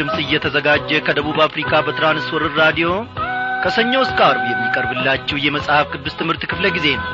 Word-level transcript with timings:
ድምፅ 0.00 0.18
እየተዘጋጀ 0.20 0.90
ከደቡብ 1.06 1.38
አፍሪካ 1.44 1.80
በትራንስወርር 1.86 2.52
ራዲዮ 2.60 2.88
ከሰኞ 3.62 3.92
እስከ 4.04 4.20
አርብ 4.28 4.44
የሚቀርብላችሁ 4.50 5.36
የመጽሐፍ 5.42 5.88
ቅዱስ 5.94 6.14
ትምህርት 6.20 6.42
ክፍለ 6.50 6.66
ጊዜ 6.76 6.86
ነው። 7.00 7.08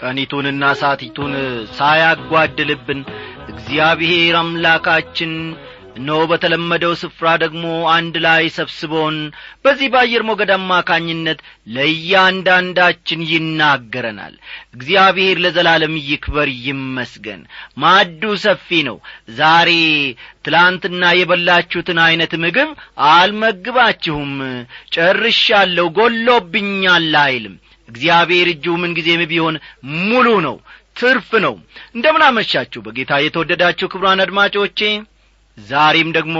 ቀኒቱንና 0.00 0.64
ሳቲቱን 0.80 1.32
ሳያጓድልብን 1.78 3.00
እግዚአብሔር 3.52 4.36
አምላካችን 4.42 5.32
እነሆ 5.96 6.18
በተለመደው 6.30 6.92
ስፍራ 7.00 7.26
ደግሞ 7.42 7.64
አንድ 7.92 8.14
ላይ 8.24 8.44
ሰብስቦን 8.56 9.16
በዚህ 9.64 9.88
በአየር 9.92 10.22
ሞገድ 10.28 10.50
አማካኝነት 10.56 11.38
ለእያንዳንዳችን 11.76 13.20
ይናገረናል። 13.30 14.34
እግዚአብሔር 14.74 15.36
ለዘላለም 15.44 15.94
ይክበር 16.08 16.50
ይመስገን። 16.66 17.42
ማዱ 17.78 18.22
ሰፊ 18.44 18.68
ነው። 18.88 18.98
ዛሬ 19.38 19.70
ትላንትና 20.44 21.02
የበላችሁትን 21.18 22.00
ዐይነት 22.04 22.34
ምግብ 22.42 22.70
አልመግባችሁም። 23.12 24.32
ጨርሻለሁ 24.96 25.86
ጐሎብኛል 25.98 27.12
አይልም። 27.22 27.56
እግዚአብሔር 27.88 28.48
እጁ 28.52 28.76
ምንጊዜም 28.80 29.22
ቢሆን 29.30 29.56
ሙሉ 30.04 30.28
ነው 30.46 30.56
ትርፍ 30.96 31.30
ነው። 31.44 31.54
እንደምናመሻችሁ 31.96 32.80
በጌታ 32.84 33.12
የተወደዳችሁ 33.22 33.86
ክብሯን 33.92 34.22
አድማጮቼ 34.24 34.80
ዛሬም 35.58 36.10
ደግሞ 36.16 36.38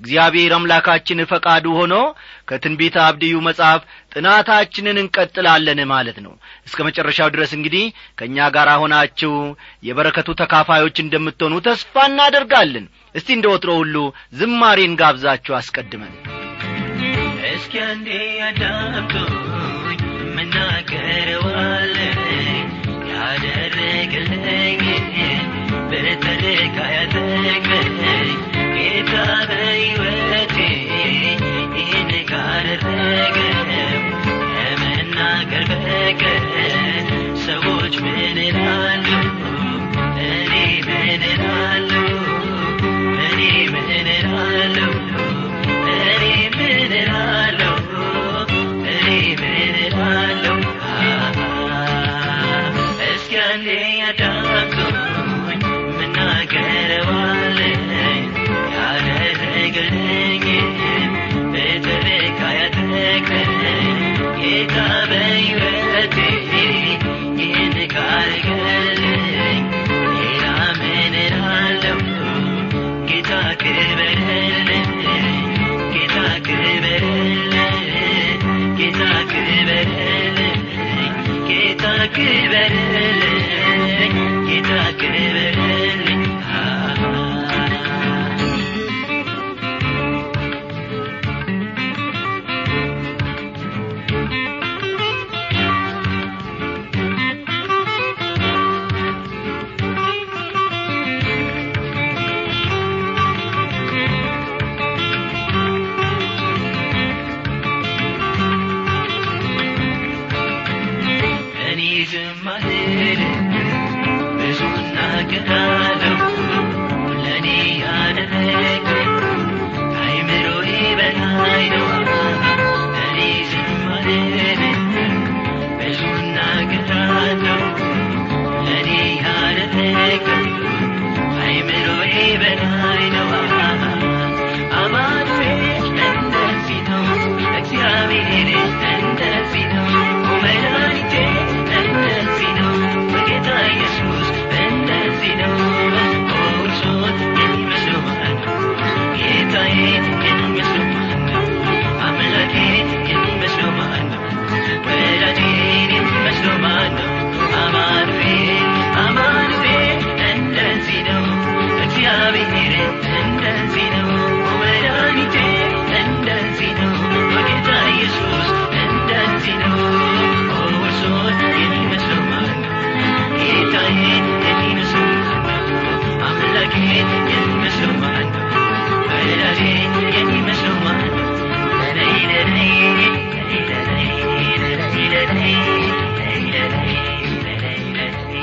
እግዚአብሔር 0.00 0.52
አምላካችን 0.56 1.18
ፈቃዱ 1.30 1.66
ሆኖ 1.78 1.94
ከትንቢተ 2.48 2.96
አብድዩ 3.06 3.34
መጽሐፍ 3.48 3.80
ጥናታችንን 4.12 5.00
እንቀጥላለን 5.02 5.80
ማለት 5.92 6.18
ነው። 6.24 6.32
እስከ 6.66 6.78
መጨረሻው 6.88 7.28
ድረስ 7.34 7.50
እንግዲህ 7.58 7.84
ከእኛ 8.18 8.48
ጋር 8.56 8.68
ሆናችሁ 8.82 9.32
የበረከቱ 9.88 10.28
ተካፋዮች 10.40 10.96
እንደምትሆኑ 11.04 11.54
ተስፋ 11.68 12.04
እናደርጋለን። 12.10 12.86
እስቲ 13.14 13.28
እንደ 13.36 13.46
ወትሮ 13.52 13.70
ሁሉ 13.80 13.96
ዝማሬን 14.40 14.94
ጋብዛችሁ 15.00 15.54
አስቀድመን። 15.60 16.14
እስኪ 17.52 17.74
አንዴ 17.86 18.08
አዳምጡኝ 18.48 20.00
ምናገረዋለኝ 20.36 22.18
ያደረገልኝ 23.12 24.82
በተረካ 25.90 26.26
ያጠቅመኝ 26.94 28.19
ጌታ 29.00 29.12
በሕይወቴ 29.48 30.56
ይህን 31.76 32.10
ሰዎች 37.44 37.94
ምን 38.04 38.38
እላሉ 38.44 39.06
እኔ 40.26 40.52
ምን 40.88 41.22
እላሉ 41.32 41.89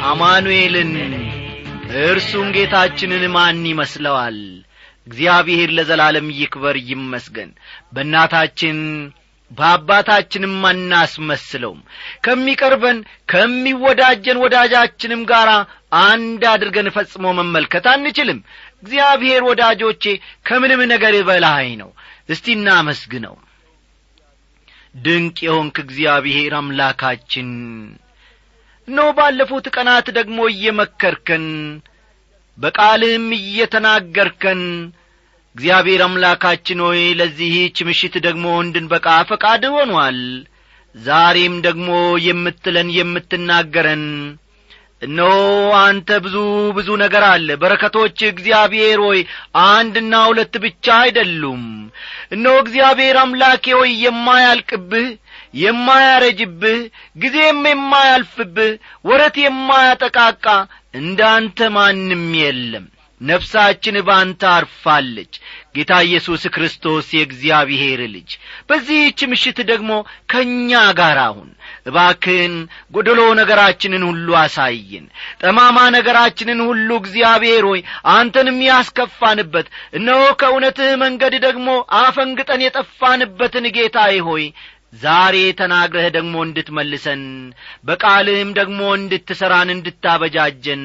አማኑኤልን 0.08 0.92
እርሱም 2.02 2.48
ጌታችንን 2.56 3.24
ማን 3.34 3.62
ይመስለዋል? 3.70 4.38
እግዚአብሔር 5.08 5.70
ለዘላለም 5.78 6.28
ይክበር 6.40 6.76
ይመስገን። 6.90 7.52
በእናታችን 7.94 8.78
በአባታችንም 9.52 10.56
አናስመስለውም። 10.70 11.82
ከሚቀርበን 12.26 12.98
ከሚወዳጀን 13.32 14.42
ወዳጃችንም 14.44 15.22
ጋር 15.32 15.50
አንድ 16.04 16.42
አድርገን 16.54 16.90
ፈጽሞ 16.96 17.26
መመልከት 17.40 17.86
አንችልም። 17.94 18.40
እግዚአብሔር 18.82 19.44
ወዳጆቼ 19.50 20.04
ከምንም 20.46 20.82
ነገር 20.94 21.16
በላይ 21.30 21.70
ነው። 21.82 21.92
እስቲ 22.30 22.46
እናመስግነው። 22.58 23.36
ድንቅ 24.96 25.38
የሆንክ 25.48 25.78
እግዚአብሔር 25.82 26.54
አምላካችን 26.60 27.50
ኖ 28.88 29.06
ባለፉት 29.18 29.66
ቀናት 29.76 30.08
ደግሞ 30.18 30.38
እየመከርከን 30.52 31.46
በቃልህም 32.58 33.26
እየተናገርከን። 33.40 34.62
እግዚአብሔር 35.56 36.02
አምላካችን 36.06 36.80
ሆይ 36.86 37.02
ለዚህች 37.20 37.78
ምሽት 37.88 38.16
ደግሞ 38.26 38.46
እንድንበቃ 38.64 39.08
ፈቃድ 39.30 39.64
ሆኗል። 39.76 40.20
ዛሬም 40.96 41.56
ደግሞ 41.66 41.90
የምትለን 42.28 42.90
የምትናገረን 42.98 44.06
እነሆ 45.02 45.34
አንተ 45.82 46.10
ብዙ 46.26 46.36
ብዙ 46.78 46.90
ነገር 47.02 47.24
አለ። 47.28 47.50
በረከቶች 47.62 48.20
እግዚአብሔር 48.30 49.00
ሆይ 49.06 49.20
አንድና 49.66 50.14
ሁለት 50.30 50.56
ብቻ 50.64 50.86
አይደሉም። 51.02 51.64
እነሆ 52.36 52.56
እግዚአብሔር 52.64 53.18
አምላኬ 53.24 53.66
ሆይ 53.80 53.92
የማያልቅብህ 54.06 55.08
የማያረጅብህ 55.54 56.80
ጊዜም 57.16 57.64
የማያልፍብህ 57.68 58.74
ወረት 59.06 59.38
የማያጠቃቃ 59.44 60.46
እንዳንተ 61.00 61.70
ማንም 61.76 62.28
የለም። 62.42 62.86
ነፍሳችን 63.22 63.96
ባንተ 64.08 64.42
አርፋለች። 64.56 65.32
ጌታ 65.76 65.94
ኢየሱስ 66.08 66.44
ክርስቶስ 66.56 67.08
የእግዚአብሔር 67.16 68.00
ልጅ። 68.14 68.30
በዚህች 68.70 69.20
ምሽት 69.32 69.60
ደግሞ 69.70 69.92
ከእኛ 70.32 70.72
ጋር 71.00 71.18
አሁን 71.24 71.50
እባክህን 71.88 72.54
ጐደሎ 72.96 73.20
ነገራችንን 73.40 74.04
ሁሉ 74.10 74.30
አሳይን 74.42 75.06
ጠማማ 75.42 75.78
ነገራችንን 75.98 76.62
ሁሉ 76.68 76.90
እግዚአብሔር 77.02 77.66
ሆይ 77.70 77.82
አንተንም 78.14 78.60
ያስከፋንበት። 78.68 79.68
እነሆ 79.94 80.22
ከእውነትህ 80.42 80.92
መንገድ 81.04 81.36
ደግሞ 81.48 81.68
አፈንግጠን 82.02 82.66
የጠፋንበትን 82.66 83.68
ጌታዬ 83.78 84.18
ሆይ 84.30 84.46
ዛሬ 84.94 85.36
ተናግረህ 85.60 86.06
ደግሞ 86.16 86.36
እንድትመልሰን 86.46 87.24
በቃልህም 87.84 88.50
ደግሞ 88.60 88.80
እንድትሠራን 88.98 89.70
እንድታበጃጀን 89.74 90.84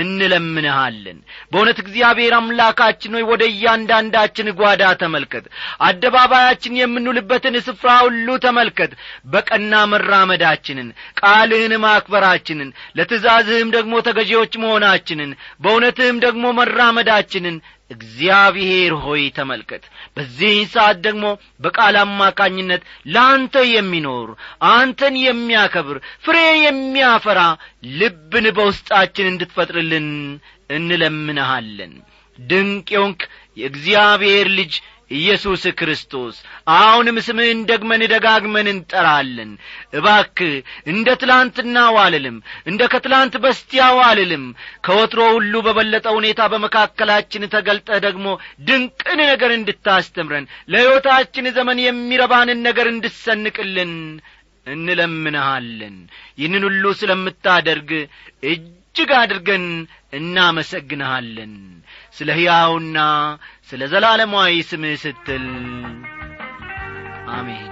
እንለምንሃለን። 0.00 1.18
በእውነት 1.50 1.78
እግዚአብሔር 1.82 2.34
አምላካችን 2.38 3.14
ሆይ 3.16 3.24
ወደ 3.30 3.42
እያንዳንዳችን 3.52 4.52
ጓዳ 4.60 4.92
ተመልከት። 5.00 5.46
አደባባያችን 5.86 6.78
የምንውልበትን 6.80 7.56
ስፍራ 7.66 7.90
ሁሉ 8.04 8.38
ተመልከት። 8.44 8.92
በቀና 9.32 9.82
መራመዳችንን 9.92 10.88
ቃልህን 11.20 11.74
ማክበራችንን 11.84 12.70
ለትእዛዝህም 12.96 13.74
ደግሞ 13.76 13.94
ተገዢዎች 14.08 14.54
መሆናችንን 14.62 15.32
በእውነትህም 15.62 16.18
ደግሞ 16.26 16.46
መራመዳችንን 16.60 17.58
እግዚአብሔር 17.90 18.92
ሆይ 19.04 19.22
ተመልከት። 19.36 19.84
በዚህ 20.16 20.56
ሰዓት 20.72 20.98
ደግሞ 21.06 21.24
በቃል 21.60 21.96
አማካኝነት 22.02 22.82
ለአንተ 23.08 23.64
የሚኖር 23.70 24.28
አንተን 24.70 25.16
የሚያከብር 25.24 25.96
ፍሬ 26.24 26.36
የሚያፈራ 26.60 27.40
ልብን 27.98 28.46
በውስጣችን 28.58 29.30
እንድትፈጥርልን 29.32 30.08
እንለምንሃለን። 30.76 31.94
ድንቅ 32.38 32.88
የሆንክ 32.92 33.22
የእግዚአብሔር 33.56 34.48
ልጅ 34.58 34.74
ኢየሱስ 35.10 35.62
ክርስቶስ 35.78 36.34
አሁንም 36.74 37.16
ስምህን 37.26 37.60
ደግመን 37.70 38.02
ደጋግመን 38.12 38.68
እንጠራለን። 38.72 39.50
እባክህ 39.98 40.52
እንደ 40.92 41.08
ትላንትና 41.22 41.76
ዋልልም 41.96 42.36
እንደ 42.66 42.82
ከትላንት 42.92 43.36
በስቲያ 43.44 43.84
ዋልልም 43.98 44.44
ከወትሮ 44.86 45.20
ሁሉ 45.36 45.54
በበለጠ 45.66 46.06
ሁኔታ 46.18 46.40
በመካከላችን 46.52 47.50
ተገልጠ 47.54 47.90
ደግሞ 48.06 48.26
ድንቅን 48.68 49.20
ነገር 49.24 49.52
እንድታስተምረን 49.52 50.44
ለሕይወታችን 50.72 51.48
ዘመን 51.56 51.80
የሚረባንን 51.84 52.60
ነገር 52.68 52.88
እንድሰንቅልን 52.94 53.94
እንለምንሃለን። 54.66 55.96
ይህንን 56.38 56.64
ሁሉ 56.66 56.84
ስለምታደርግ 56.98 57.90
እጅግ 58.50 59.10
አድርገን 59.18 59.64
እናመሰግንሃለን 60.18 61.52
ስለ 62.14 62.30
ሕያውና 62.38 62.98
ስለ 63.70 63.82
ዘላለማዊ 63.92 64.54
ስምህ 64.70 64.96
ስትል። 65.02 65.46
አሜን። 67.34 67.68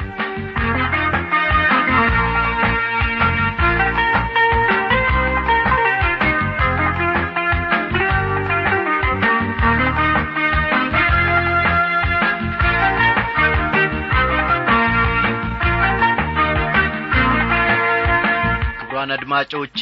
ክቡራን 18.81 19.11
አድማጮቼ 19.17 19.81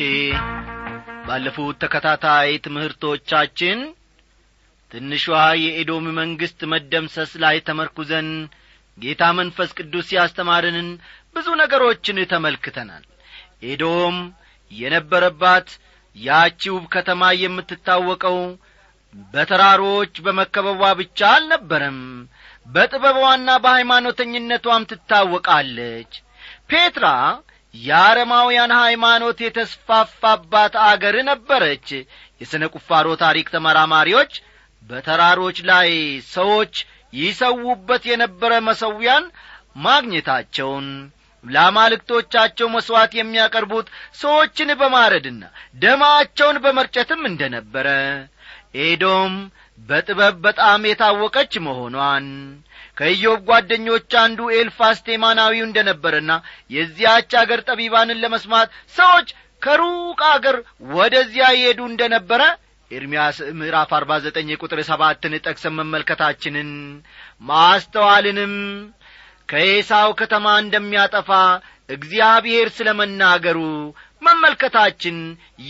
ባለፉት 1.27 1.77
ተከታታይ 1.83 2.51
ትምህርቶቻችን 2.65 3.79
ትንሿ 4.97 5.25
የኤዶም 5.61 6.07
መንግሥት 6.19 6.61
መደምሰስ 6.73 7.33
ላይ 7.43 7.57
ተመርኩዘን 7.67 8.29
ጌታ 8.99 9.23
መንፈስ 9.39 9.71
ቅዱስ 9.79 10.09
ያስተማርንን 10.17 10.89
ብዙ 11.37 11.47
ነገሮችን 11.61 12.19
ተመልክተናል። 12.31 13.05
ኤዶም 13.71 14.17
የነበረባት 14.71 15.69
ያቺ 16.17 16.63
ውብ 16.75 16.85
ከተማ 16.95 17.23
የምትታወቀው 17.37 18.39
በተራሮች 19.35 20.15
በመከበቧ 20.25 20.81
ብቻ 21.01 21.21
አልነበረም 21.35 21.99
በጥበቧና 22.69 23.49
በሃይማኖተኝነቷም 23.65 24.89
ትታወቃለች። 24.91 26.13
ፔትራ 26.71 27.07
የአረማውያን 27.75 28.73
ሃይማኖት 28.81 29.39
የተስፋፋባት 29.45 30.75
አገር 30.87 31.17
ነበረች። 31.31 31.89
የሥነ 32.41 32.65
ቁፋሮ 32.75 33.09
ታሪክ 33.23 33.47
ተመራማሪዎች 33.55 34.33
በተራሮች 34.91 35.59
ላይ 35.71 35.91
ሰዎች 36.33 36.75
ይሰዉበት 37.13 38.03
የነበረ 38.11 38.53
መሰዊያን 38.69 39.25
ማግኘታቸውን 39.87 40.87
ለአማልክቶቻቸው 41.45 42.67
መሥዋዕት 42.75 43.13
የሚያቀርቡት 43.17 43.87
ሰዎችን 44.21 44.71
በማረድና 44.81 45.43
ደማቸውን 45.83 46.57
በመርጨትም 46.65 47.23
እንደ 47.31 47.43
ነበረ 47.57 47.89
ኤዶም 48.85 49.35
በጥበብ 49.79 50.37
በጣም 50.47 50.87
የታወቀች 50.89 51.53
መሆኗን 51.67 52.27
ከኢዮብ 52.97 53.41
ጓደኞች 53.49 54.11
አንዱ 54.23 54.41
ኤልፋስ 54.59 54.99
ቴማናዊው 55.07 55.65
እንደ 55.67 55.79
ነበረና 55.89 56.33
የዚያች 56.71 57.33
አገር 57.41 57.61
ጠቢባንን 57.69 58.23
ለመስማት 58.23 58.69
ሰዎች 58.97 59.29
ከሩቅ 59.63 60.21
አገር 60.31 60.57
ወደዚያ 60.95 61.47
ይሄዱ 61.57 61.81
እንደ 61.91 62.03
ነበረ 62.15 62.43
ኤርምያስ 62.91 63.39
ምዕራፍ 63.59 63.91
አርባ 63.97 64.13
ዘጠኝ 64.25 64.49
ቁጥር 64.61 64.81
ሰባትን 64.89 65.33
ጠቅሰን 65.47 65.75
መመልከታችንን 65.79 66.71
ማስተዋልንም 67.43 68.55
ከኤሳው 69.49 70.11
ከተማ 70.21 70.47
እንደሚያጠፋ 70.63 71.31
እግዚአብሔር 71.89 72.69
ስለ 72.77 72.89
መናገሩ 73.01 73.59
መመልከታችን 74.23 75.17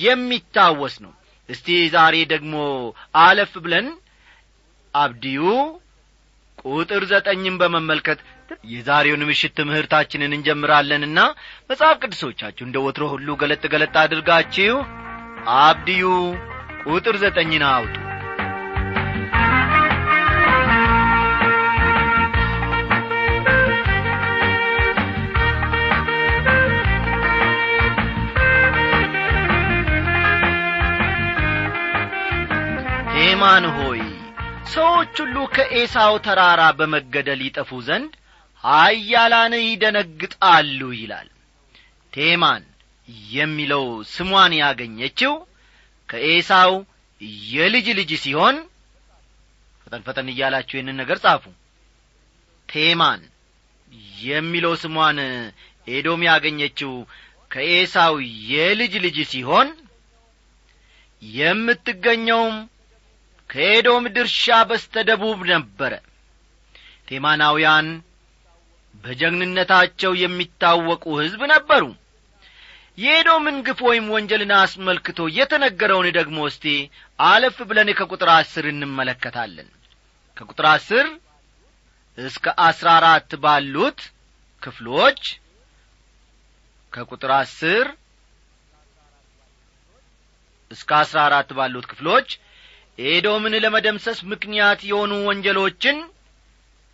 የሚታወስ 0.03 0.95
ነው። 1.05 1.13
እስቲ 1.49 1.67
ዛሬ 1.95 2.17
ደግሞ 2.31 2.55
አለፍ 3.23 3.53
ብለን 3.65 3.89
አብድዩ 4.95 5.43
ቁጥር 6.67 7.03
ዘጠኝን 7.11 7.57
በመመልከት 7.61 8.21
የዛሬውን 8.73 9.23
ምሽት 9.29 9.53
ትምህርታችንን 9.59 10.35
እንጀምራለንና 10.37 11.19
መጽሐፍ 11.71 11.97
ቅዱሶቻችሁ 12.03 12.65
እንደ 12.67 12.79
ወትሮ 12.87 13.05
ሁሉ 13.15 13.29
ገለጥ 13.43 13.63
ገለጥ 13.73 13.95
አድርጋችሁ 14.05 14.77
አብድዩ 15.59 16.05
ቁጥር 16.87 17.17
ዘጠኝን 17.23 17.65
አውጡ። 17.69 17.95
ቴማን 33.13 33.65
ሆይ 33.77 34.01
ሰዎች 34.75 35.15
ሁሉ 35.23 35.37
ከኤሳው 35.55 36.15
ተራራ 36.27 36.63
በመገደል 36.79 37.41
ይጠፉ 37.47 37.71
ዘንድ 37.87 38.13
ኀያላን 38.65 39.55
ይደነግጣሉ 39.63 40.81
ይላል። 40.99 41.29
ቴማን 42.13 42.63
የሚለው 43.33 43.85
ስሟን 44.13 44.53
ያገኘችው 44.61 45.35
ከኤሳው 46.09 46.73
የልጅ 47.51 47.87
ልጅ 47.99 48.11
ሲሆን 48.23 48.57
ፈጠን 49.87 50.03
ፈጠን 50.07 50.29
እያላችሁ 50.33 50.75
ይህንን 50.77 50.99
ነገር 51.03 51.19
ጻፉ። 51.25 51.45
ቴማን 52.69 53.21
የሚለው 54.23 54.73
ስሟን 54.83 55.19
ኤዶም 55.87 56.23
ያገኘችው 56.29 56.93
ከኤሳው 57.51 58.15
የልጅ 58.51 58.95
ልጅ 59.05 59.19
ሲሆን 59.33 59.69
የምትገኘውም 61.23 62.57
ከኤዶም 63.51 64.05
ድርሻ 64.17 64.57
በስተ 64.71 65.05
ደቡብ 65.09 65.41
ነበረ። 65.53 65.93
ቴማናውያን 67.09 67.87
በጀግንነታቸው 69.05 70.13
የሚታወቁ 70.23 71.05
ሕዝብ 71.21 71.43
ነበሩ 71.53 71.85
የኤዶምን 72.99 73.57
ግፍ 73.67 73.81
ወይም 73.89 74.07
ወንጀልን 74.15 74.53
አስመልክቶ 74.59 75.19
የተነገረውን 75.37 76.07
ደግሞ 76.17 76.39
እስቲ 76.51 76.65
አለፍ 77.19 77.57
ብለን 77.69 77.91
ከቁጥር 77.99 78.31
አስር 78.35 78.67
እንመለከታለን። 78.73 79.69
ከቁጥር 80.37 80.67
አስር 80.71 81.07
እስከ 82.19 82.55
አስራ 82.67 82.89
አራት 82.99 83.31
ባሉት 83.43 83.99
ክፍሎች 84.63 85.21
ከቁጥር 86.93 87.33
አስር 87.39 87.87
እስከ 90.71 90.91
አሥራ 91.01 91.19
አራት 91.29 91.51
ባሉት 91.59 91.87
ክፍሎች 91.91 92.29
ኤዶምን 92.99 93.55
ለመደምሰስ 93.65 94.19
ምክንያት 94.33 94.81
የሆኑ 94.89 95.13
ወንጀሎችን 95.29 95.97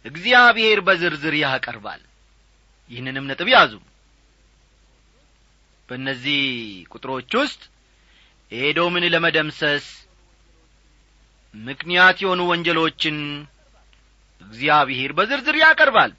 እግዚአብሔር 0.04 0.78
በዝርዝር 0.86 1.34
ያቀርባል። 1.42 2.00
ይህንንም 2.90 3.28
ነጥብ 3.30 3.48
ያዙ 3.54 3.72
በእነዚህ 5.92 6.42
ቁጥሮች 6.92 7.32
ውስጥ 7.38 7.62
ኤዶምን 8.52 9.04
ለመደምሰስ 9.14 9.86
ምክንያት 11.54 12.16
የሆኑ 12.22 12.40
ወንጀሎችን 12.50 13.16
እግዚአብሔር 14.40 15.10
በዝርዝር 15.18 15.56
ያቀርባል። 15.62 16.12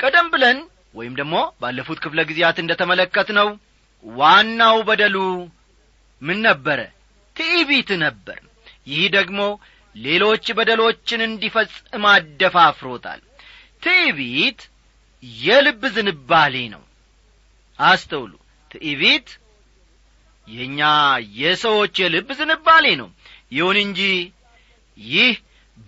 ቀደም 0.00 0.28
ብለን 0.34 0.58
ወይም 0.94 1.14
ደግሞ 1.20 1.36
ባለፉት 1.62 1.98
ክፍለ 2.04 2.20
ጊዜያት 2.30 2.60
እንደ 2.62 2.72
ተመለከት 2.82 3.30
ነው 3.38 3.48
ዋናው 4.04 4.76
በደሉ 4.88 5.16
ምን 6.22 6.38
ነበረ? 6.48 6.78
ትዕቢት 7.36 7.90
ነበር። 8.04 8.38
ይህ 8.86 9.04
ደግሞ 9.16 9.40
ሌሎች 9.96 10.46
በደሎችን 10.58 11.26
እንዲፈጽም 11.28 12.06
አደፋፍሮታል። 12.12 13.20
ትዕቢት 13.82 14.60
የልብ 15.40 15.82
ዝንባሌ 15.96 16.56
ነው። 16.74 16.82
አስተውሉ 17.78 18.32
ትዕቢት 18.74 19.28
የእኛ 20.46 20.80
የሰዎች 21.40 21.94
የልብ 22.02 22.28
ዝንባሌ 22.38 22.86
ነው። 23.00 23.08
ይሁን 23.52 23.78
እንጂ 23.84 24.00
ይህ 24.98 25.34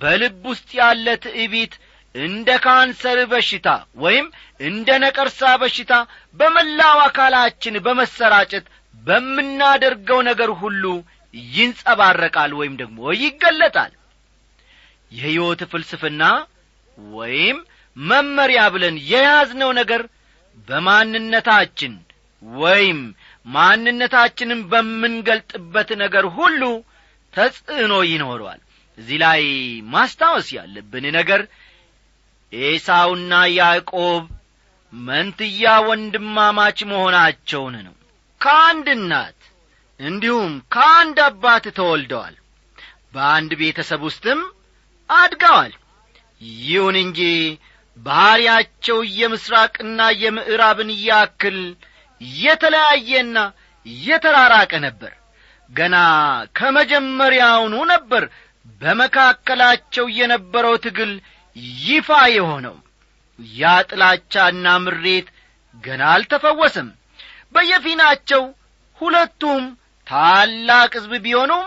በልብ 0.00 0.40
ውስጥ 0.50 0.68
ያለ 0.78 1.06
ትዕቢት 1.24 1.74
እንደ 2.14 2.48
ካንሰር 2.64 3.18
በሽታ 3.32 3.68
ወይም 4.02 4.26
እንደ 4.60 4.88
ነቀርሳ 5.02 5.50
በሽታ 5.62 5.92
በመላው 6.40 6.98
አካላችን 7.06 7.74
በመሰራጨት 7.86 8.66
በምናደርገው 9.04 10.20
ነገር 10.28 10.50
ሁሉ 10.60 10.84
ይንጸባረቃል 11.54 12.52
ወይም 12.60 12.74
ደግሞ 12.80 12.98
ይገለጣል። 13.20 13.92
የሕይወት 15.12 15.60
ፍልስፍና 15.72 16.22
ወይም 16.98 17.58
መመሪያ 17.96 18.60
ብለን 18.74 18.96
የያዝነው 19.10 19.70
ነገር 19.80 20.02
በማንነታችን 20.68 21.92
ወይም 22.56 22.98
ማንነታችንን 23.46 24.60
በምንገልጥበት 24.70 25.90
ነገር 26.02 26.24
ሁሉ 26.36 26.62
ተጽዕኖ 27.34 27.94
ይኖረዋል። 28.10 28.60
እዚህ 28.98 29.16
ላይ 29.22 29.42
ማስታወስ 29.92 30.48
ያለብን 30.56 31.06
ነገር 31.16 31.40
ኤሳውና 32.52 33.32
ያዕቆብ 33.56 34.24
መንትያ 34.92 35.72
ወንድማማች 35.88 36.78
መሆናቸውን 36.90 37.74
ነው። 37.86 37.94
ከአንድ 38.40 38.86
እናት 38.94 39.38
እንዲሁም 40.00 40.52
ከአንድ 40.74 41.18
አባት 41.26 41.64
ተወልደዋል። 41.78 42.34
በአንድ 43.14 43.52
ቤተሰብ 43.60 44.00
ውስጥም 44.08 44.40
አድገዋል። 45.08 45.72
ይሁን 46.64 46.96
እንጂ 47.02 47.20
ባሕርያቸው 47.98 48.98
የምስራቅና 49.18 50.00
የምዕራብን 50.22 50.90
ያክል 51.04 51.58
የተለያየና 52.40 53.38
የተራራቀ 54.04 54.72
ነበር። 54.86 55.12
ገና 55.70 55.96
ከመጀመሪያውኑ 56.58 57.74
ነበር 57.92 58.24
በመካከላቸው 58.82 60.06
የነበረው 60.18 60.74
ትግል 60.84 61.12
ይፋ 61.82 62.08
የሆነው። 62.36 62.76
ያ 63.56 63.72
ጥላቻና 63.90 64.66
ምሬት 64.84 65.28
ገና 65.84 66.02
አልተፈወሰም። 66.12 66.88
በየፊናቸው 67.54 68.42
ሁለቱም 69.00 69.64
ታላቅ 70.06 70.92
ሕዝብ 70.96 71.12
ቢሆኑም 71.24 71.64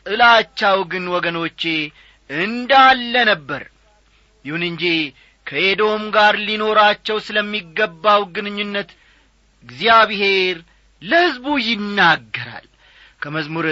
ጥላቻው 0.00 0.78
ግን 0.92 1.04
ወገኖቼ 1.14 1.62
እንዳለ 2.30 3.14
ነበር። 3.30 3.62
ይሁን 4.44 4.62
እንጂ 4.68 4.84
ከኤዶም 5.46 6.04
ጋር 6.16 6.34
ሊኖራቸው 6.46 7.16
ስለሚገባው 7.26 8.22
ግንኙነት 8.36 8.90
እግዚአብሔር 9.64 10.56
ለሕዝቡ 11.02 11.46
ይናገራል። 11.66 12.66
ከመዝሙር 13.22 13.66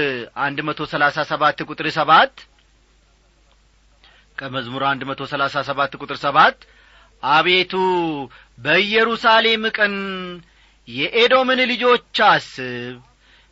አንድ 0.45 0.59
መቶ 0.67 0.81
ሰላሳ 0.93 1.19
ሰባት 1.31 1.59
ቁጥር 1.69 1.87
ሰባት 1.97 2.35
ከመዝሙር 4.39 4.83
አንድ 4.91 5.03
መቶ 5.09 5.23
ሰላሳ 5.33 5.57
ሰባት 5.69 5.93
ቁጥር 6.01 6.19
ሰባት 6.23 6.57
አቤቱ 7.23 7.75
በኢየሩሳሌም 8.59 9.65
ቀን 9.77 9.95
የኤዶምን 10.89 11.61
ልጆች 11.73 12.19
አስብ 12.29 12.97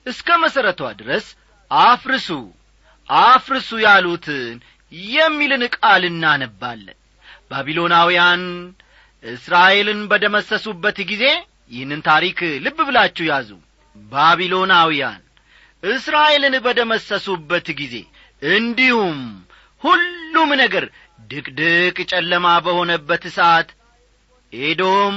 እስከ 0.07 0.39
መሠረቷ 0.43 0.83
ድረስ 1.01 1.27
አፍርሱ 1.71 2.29
አፍርሱ 3.09 3.71
ያሉትን 3.85 4.57
የሚልን 5.13 5.63
ቃል 5.77 6.03
እናነባለን። 6.11 6.97
ባቢሎናውያን 7.51 8.43
እስራኤልን 9.25 10.01
በደመሰሱበት 10.11 10.99
ጊዜ 11.11 11.25
ይህንን 11.71 12.01
ታሪክ 12.07 12.39
ልብ 12.65 12.79
ብላችሁ 12.89 13.25
ያዙ። 13.31 13.51
ባቢሎናውያን 13.97 15.21
እስራኤልን 15.83 16.55
በደመሰሱበት 16.65 17.69
ጊዜ 17.81 17.95
እንዲሁም 18.43 19.19
ሁሉም 19.83 20.51
ነገር 20.63 20.85
ድቅድቅ 21.31 21.97
ጨለማ 22.13 22.47
በሆነበት 22.65 23.25
ሰዓት 23.37 23.69
ኤዶም 24.53 25.17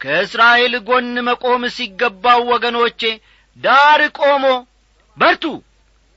ከእስራኤል 0.00 0.74
ጐን 0.88 1.14
መቆም 1.28 1.62
ሲገባው 1.76 2.40
ወገኖቼ 2.52 3.02
ዳር 3.56 4.00
ቆሞ 4.20 4.46
በርቱ 5.16 5.44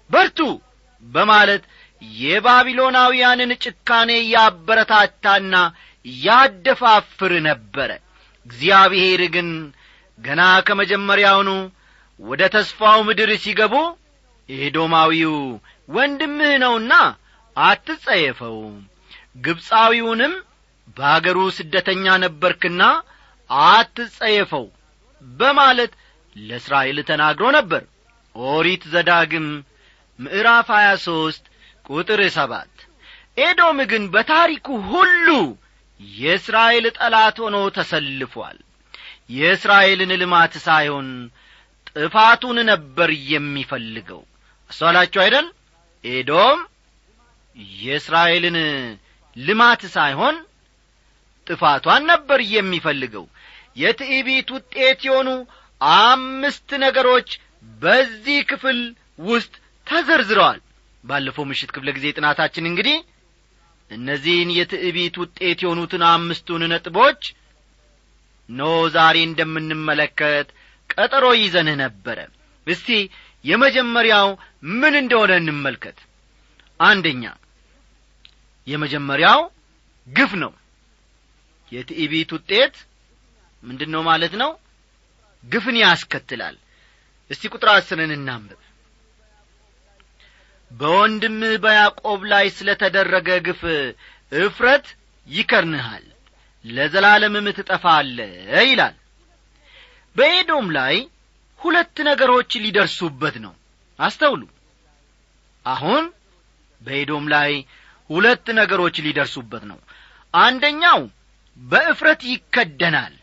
በርቱ 0.09 0.39
በማለት 1.03 1.63
የባቢሎናውያንን 2.21 3.51
ጭካኔ 3.63 4.11
ያበረታታና 4.33 5.55
ያደፋፍር 6.23 7.33
ነበረ 7.47 7.89
እግዚአብሔር 8.47 9.21
ግን 9.35 9.49
ገና 10.19 10.41
ከመጀመሪያውኑ 10.67 11.49
ወደ 12.19 12.43
ተስፋው 12.53 12.99
ምድር 13.07 13.31
ሲገቡ 13.43 13.73
ኤዶማዊው 14.49 15.35
ወንድምህ 15.89 16.53
ነውና 16.63 16.93
አትጸየፈው። 17.57 18.57
ግብፃዊውንም 19.45 20.33
በአገሩ 20.97 21.39
ስደተኛ 21.57 22.05
ነበርክና 22.23 22.83
አትጸየፈው 23.49 24.65
በማለት 25.21 25.91
ለእስራኤል 26.35 26.97
ተናግሮ 27.09 27.45
ነበር። 27.57 27.83
ኦሪት 28.35 28.83
ዘዳግም 28.93 29.47
ምዕራፍ 30.19 30.67
ሀያ 30.75 30.89
ሦስት 31.05 31.43
ቁጥር 31.89 32.21
ሰባት። 32.37 32.73
ኤዶም 33.37 33.79
ግን 33.91 34.03
በታሪኩ 34.13 34.67
ሁሉ 34.89 35.27
የእስራኤል 35.99 36.85
ጠላት 36.97 37.37
ሆኖ 37.43 37.57
ተሰልፏል። 37.77 38.57
የእስራኤልን 39.29 40.11
ልማት 40.21 40.53
ሳይሆን 40.65 41.07
ጥፋቱን 41.91 42.57
ነበር 42.69 43.09
የሚፈልገው። 43.31 44.21
አስተዋላችሁ 44.69 45.19
አይደል? 45.23 45.47
ኤዶም 46.03 46.59
የእስራኤልን 47.77 48.57
ልማት 49.35 49.81
ሳይሆን 49.95 50.35
ጥፋቷን 51.47 52.03
ነበር 52.11 52.39
የሚፈልገው። 52.53 53.25
የትዕቢት 53.77 54.47
ውጤት 54.55 54.99
የሆኑ 55.07 55.29
አምስት 56.01 56.69
ነገሮች 56.85 57.29
በዚህ 57.79 58.39
ክፍል 58.49 58.79
ውስጥ 59.21 59.53
ተዘርዝረዋል። 59.87 60.59
ባለፈው 61.03 61.45
ምሽት 61.49 61.69
ክፍለ 61.75 61.89
ጊዜ 61.97 62.05
ጥናታችን 62.17 62.69
እንግዲህ 62.69 62.97
እነዚህን 63.91 64.49
የትዕቢት 64.57 65.15
ውጤት 65.21 65.59
የሆኑትን 65.63 66.03
አምስቱን 66.09 66.63
ነጥቦች 66.71 67.21
ኖ 68.49 68.63
ዛሬ 68.95 69.17
እንደምንመለከት 69.27 70.47
ቀጠሮ 70.89 71.25
ይዘንህ 71.37 71.75
ነበረ። 71.83 72.19
እስቲ 72.67 72.89
የመጀመሪያው 73.45 74.27
ምን 74.73 74.93
እንደሆነ 75.01 75.33
እንመልከት። 75.41 75.97
አንደኛ 76.79 77.23
የመጀመሪያው 78.67 79.41
ግፍ 80.07 80.31
ነው። 80.43 80.51
የትዕቢት 81.71 82.29
ውጤት 82.35 82.75
ምንድን 83.63 83.89
ነው 83.93 84.01
ማለት 84.09 84.33
ነው? 84.41 84.51
ግፍን 85.43 85.75
ያስከትላል። 85.81 86.55
እስቲ 87.31 87.43
ቁጥር 87.53 87.69
አስርን 87.73 88.11
እናንብብ 88.15 88.59
በወንድምህ 90.71 91.53
በያዕቆብ 91.63 92.21
ላይ 92.31 92.45
ስለ 92.57 92.69
ተደረገ 92.81 93.29
ግፍ 93.47 93.61
እፍረት 94.31 94.87
ይከርንሃል 95.27 96.05
ለዘላለምም 96.65 97.47
ትጠፋለ 97.57 98.17
ይላል። 98.63 98.95
በኤዶም 100.15 100.67
ላይ 100.77 100.95
ሁለት 101.61 101.97
ነገሮች 102.09 102.51
ሊደርሱበት 102.63 103.35
ነው። 103.45 103.53
አስተውሉ። 103.99 104.41
አሁን 105.65 106.03
በኤዶም 106.81 107.25
ላይ 107.33 107.51
ሁለት 108.09 108.47
ነገሮች 108.59 108.95
ሊደርሱበት 109.05 109.63
ነው። 109.71 109.79
አንደኛው 110.33 110.99
በእፍረት 111.59 112.21
ይከደናል። 112.31 113.15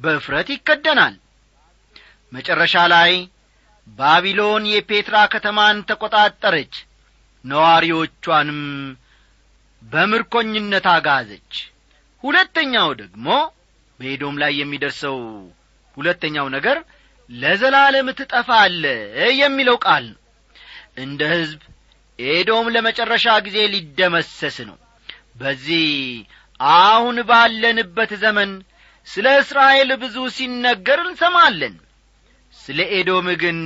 በእፍረት 0.00 0.48
ይከደናል። 0.54 1.14
መጨረሻ 2.32 2.74
ላይ 2.94 3.12
ባቢሎን 3.88 4.64
የፔትራ 4.70 5.16
ከተማን 5.32 5.78
ተቈጣጠረች። 5.88 6.74
ነዋሪዎቿንም 7.44 8.60
በምርኮኝነት 9.82 10.86
አጋዘች። 10.92 11.52
ሁለተኛው 12.24 12.88
ደግሞ 13.00 13.26
በኤዶም 14.00 14.36
ላይ 14.42 14.52
የሚደርሰው 14.58 15.18
ሁለተኛው 15.96 16.46
ነገር 16.56 16.78
ለዘላለም 17.30 18.08
ትጠፋለ 18.18 18.82
የሚለው 19.40 19.76
ቃል 19.84 20.04
ነው። 20.12 20.20
እንደ 20.98 21.20
ሕዝብ 21.32 21.62
ኤዶም 22.18 22.66
ለመጨረሻ 22.74 23.26
ጊዜ 23.46 23.58
ሊደመሰስ 23.72 24.56
ነው። 24.68 24.76
በዚህ 25.40 25.86
አሁን 26.76 27.16
ባለንበት 27.30 28.12
ዘመን 28.22 28.50
ስለ 29.06 29.26
እስራኤል 29.42 29.90
ብዙ 30.02 30.16
ሲነገር 30.36 31.00
እንሰማለን 31.04 31.74
ስለ 32.66 32.78
ኤዶም 32.96 33.26
ግን 33.42 33.58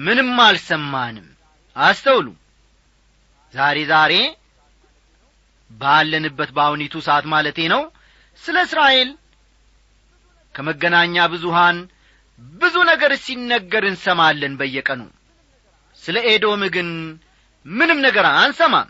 ምንም 0.00 0.30
አልሰማንም። 0.44 1.26
አስተውሉ። 1.76 2.26
ዛሬ 3.54 3.78
ዛሬ 3.90 4.12
ባለንበት 5.70 6.50
በአሁኒቱ 6.56 6.94
ሰዓት 7.06 7.24
ማለቴ 7.32 7.58
ነው 7.72 7.82
ስለ 8.42 8.56
እስራኤል 8.66 9.10
ከመገናኛ 10.54 11.26
ብዙሃን 11.32 11.76
ብዙ 12.58 12.76
ነገር 12.90 13.12
ሲነገር 13.24 13.84
እንሰማለን 13.90 14.54
በየቀኑ። 14.60 15.00
ስለ 16.02 16.16
ኤዶም 16.30 16.62
ግን 16.74 16.88
ምንም 17.66 17.98
ነገር 18.06 18.26
አንሰማም። 18.34 18.88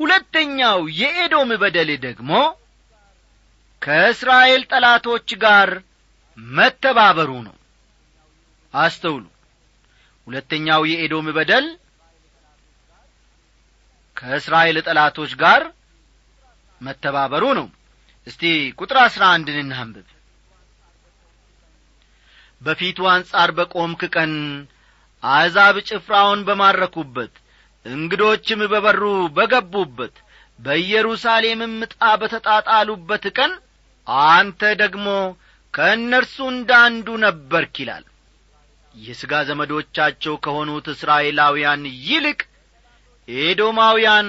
ሁለተኛው 0.00 0.78
የኤዶም 1.00 1.50
በደል 1.62 1.90
ደግሞ 2.04 2.30
ከእስራኤል 3.82 4.62
ጠላቶች 4.70 5.28
ጋር 5.42 5.70
መተባበሩ 6.38 7.30
ነው 7.46 7.56
አስተውሉ። 8.74 9.24
ሁለተኛው 10.26 10.82
የኤዶም 10.90 11.28
በደል 11.36 11.66
ከእስራኤል 14.16 14.76
ጠላቶች 14.86 15.32
ጋር 15.40 15.62
መተባበሩ 16.80 17.44
ነው። 17.58 17.66
እስቲ 18.26 18.42
ቁጥር 18.78 18.96
አሥራ 19.04 19.22
አንድን 19.34 19.58
እናንብብ። 19.62 20.08
በፊቱ 22.60 22.98
አንጻር 23.12 23.50
በቆምክ 23.56 24.02
ቀን 24.14 24.32
አሕዛብ 25.22 25.76
ጭፍራውን 25.88 26.40
በማረኩበት 26.46 27.34
እንግዶችም 27.86 28.60
በበሩ 28.72 29.02
በገቡበት 29.36 30.14
በኢየሩሳሌምም 30.58 31.74
ዕጣ 31.86 32.04
በተጣጣሉበት 32.20 33.24
ቀን 33.38 33.52
አንተ 34.28 34.62
ደግሞ 34.82 35.06
ከእነርሱ 35.74 36.36
እንዳንዱ 36.52 37.08
ነበርክ 37.24 37.74
ይላል 37.82 38.04
የሥጋ 38.94 39.34
ዘመዶቻቸው 39.48 40.34
ከሆኑት 40.44 40.86
እስራኤላውያን 40.94 41.82
ይልቅ 42.06 42.40
ኤዶማውያን 43.28 44.28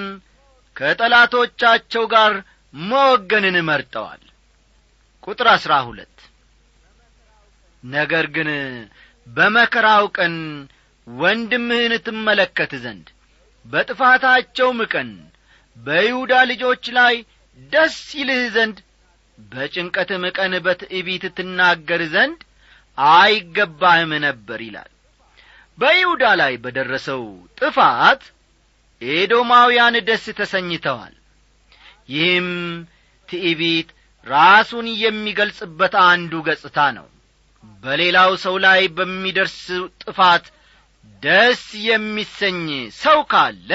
ከጠላቶቻቸው 0.76 2.04
ጋር 2.14 2.32
መወገንን 2.74 3.56
መርጠዋል። 3.68 4.22
ቁጥር 5.22 5.48
አሥራ 5.52 5.74
ሁለት። 5.88 6.10
ነገር 7.82 8.26
ግን 8.36 8.50
በመከራው 9.26 10.04
ቀን 10.16 10.34
ወንድምህን 11.06 11.92
ትመለከት 12.06 12.72
ዘንድ 12.84 13.06
በጥፋታቸውም 13.64 14.80
ቀን 14.92 15.10
በይሁዳ 15.76 16.32
ልጆች 16.50 16.84
ላይ 16.98 17.14
ደስ 17.72 17.96
ይልህ 18.18 18.42
ዘንድ 18.56 18.78
በጭንቀትም 19.38 20.24
ቀን 20.36 20.52
በትዕቢት 20.66 21.24
ትናገር 21.36 22.02
ዘንድ 22.14 22.40
አይገባህም 22.98 24.12
ነበር 24.24 24.60
ይላል። 24.66 24.90
በይሁዳ 25.78 26.24
ላይ 26.40 26.52
በደረሰው 26.64 27.22
ጥፋት 27.58 28.22
ኤዶማውያን 29.02 29.96
ደስ 30.08 30.24
ተሰኝተዋል። 30.38 31.14
ይህም 32.08 32.48
ትዕቢት 33.28 33.88
ራሱን 34.26 34.86
የሚገልጽበት 35.02 35.94
አንዱ 36.04 36.32
ገጽታ 36.46 36.78
ነው። 36.98 37.06
በሌላው 37.82 38.32
ሰው 38.44 38.54
ላይ 38.64 38.80
በሚደርስ 38.96 39.58
ጥፋት 40.02 40.44
ደስ 41.22 41.62
የሚሰኝ 41.86 42.62
ሰው 43.00 43.18
ካለ 43.32 43.70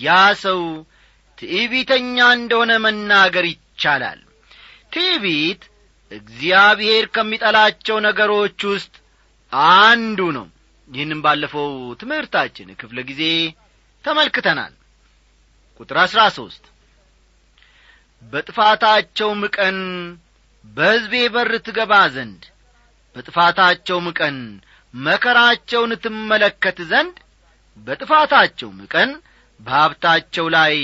ያ 0.00 0.08
ሰው 0.42 0.60
ትዕቢተኛ 1.38 2.16
እንደሆነ 2.36 2.72
መናገር 2.84 3.44
ይቻላል። 3.50 4.20
ትዕቢት 4.92 5.62
እግዚአብሔር 6.10 7.04
ከሚጠላቸው 7.14 7.96
ነገሮች 8.06 8.60
ውስጥ 8.70 8.94
አንዱ 9.74 10.20
ነው። 10.36 10.46
ይህንም 10.90 11.20
ባለፈው 11.24 11.68
ትምህርታችን 12.00 12.68
ክፍለ 12.80 12.98
ጊዜ 13.10 13.22
ተመልክተናል። 14.04 14.72
ቁጥር 15.80 15.98
አሥራ 16.02 16.20
ሦስት 16.36 16.64
በጥፋታቸውም 18.22 19.42
ቀን 19.56 19.78
በሕዝቤ 20.64 21.14
በር 21.34 21.52
ትገባ 21.66 21.92
ዘንድ 22.14 22.42
በጥፋታቸውም 23.16 24.06
ቀን 24.18 24.36
መከራቸውን 24.94 25.92
ትመለከት 26.04 26.78
ዘንድ 26.90 27.16
በጥፋታቸውም 27.86 28.78
ቀን 28.92 29.10
በሀብታቸው 29.60 30.46
ላይ 30.56 30.76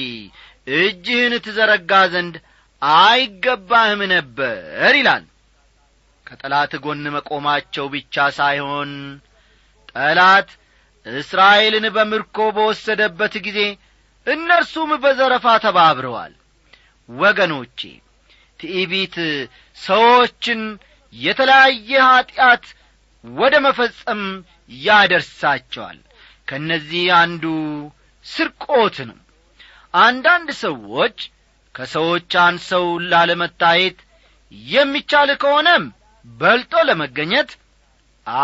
እጅህን 0.76 1.34
ትዘረጋ 1.44 1.92
ዘንድ 2.14 2.34
አይገባህም 2.82 4.00
ነበር 4.12 4.58
ይላል። 4.96 5.24
ከጠላት 6.26 6.72
ጎን 6.84 7.04
መቆማቸው 7.14 7.86
ብቻ 7.94 8.24
ሳይሆን 8.38 8.90
ጠላት 9.92 10.48
እስራኤልን 11.06 11.86
በምርኮ 11.96 12.36
በወሰደበት 12.56 13.34
ጊዜ 13.46 13.60
እነርሱም 14.26 14.90
በዘረፋ 15.02 15.46
ተባብረዋል። 15.64 16.32
ወገኖቼ 17.08 17.80
ትዕቢት 18.60 19.16
ሰዎችን 19.76 20.60
የተለያየ 21.12 21.90
ኀጢአት 22.06 22.64
ወደ 23.24 23.54
መፈጸም 23.66 24.22
ያደርሳቸዋል። 24.86 25.98
ከእነዚህ 26.48 27.04
አንዱ 27.20 27.44
ስርቆት 28.24 28.96
ነው። 29.08 29.18
አንዳንድ 30.00 30.48
ሰዎች 30.64 31.18
ከሰዎች 31.76 32.32
አንሰው 32.42 32.86
ላለመታየት 33.10 33.98
የሚቻል 34.70 35.30
ከሆነም 35.42 35.84
በልጦ 36.24 36.74
ለመገኘት 36.88 37.50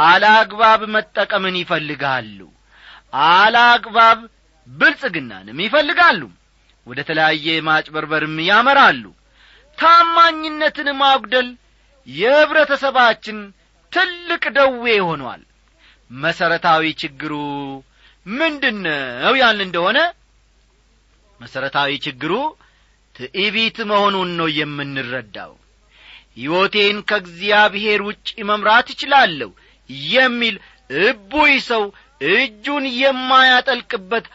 አላግባብ 0.03 0.81
መጠቀምን 0.95 1.57
ይፈልጋሉ። 1.61 2.39
አላግባብ 3.31 4.19
ብልጽግናንም 4.67 5.59
ይፈልጋሉ። 5.65 6.21
ወደ 6.87 7.01
ተለያየ 7.09 7.47
ማጭበርበርም 7.67 8.37
ያመራሉ። 8.49 9.05
ታማኝነትን 9.79 10.89
ማጉደል 11.01 11.49
የኅብረተሰባችን 12.09 13.39
ትልቅ 13.93 14.43
ደዌ 14.57 14.87
ሆኗል። 15.09 15.43
መሠረታዊ 16.11 16.85
ችግሩ 17.03 17.33
ምንድን 18.27 18.77
ነው 18.85 19.35
ያል 19.41 19.59
እንደሆነ 19.67 19.99
መሠረታዊ 21.41 21.93
ችግሩ 22.05 22.33
ትዕቢት 23.23 23.79
መሆኑን 23.91 24.31
ነው 24.39 24.49
የምንረዳው። 24.57 25.53
ሕይወቴን 26.37 26.99
ከእግዚአብሔር 27.09 28.01
ውጭ 28.07 28.29
መምራት 28.51 28.89
እችላለሁ 28.93 29.51
የሚል 30.11 30.55
እቡይ 31.03 31.55
ሰው 31.69 31.83
እጁን 32.33 32.85
የማያጠልቅበት 33.01 34.27